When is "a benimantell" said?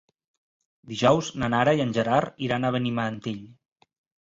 2.67-3.47